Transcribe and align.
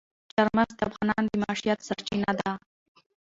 چار 0.33 0.47
مغز 0.57 0.73
د 0.77 0.81
افغانانو 0.89 1.29
د 1.31 1.33
معیشت 1.41 1.79
سرچینه 1.87 2.31
ده. 2.39 2.51